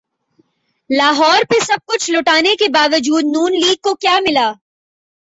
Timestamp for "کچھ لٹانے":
1.85-2.55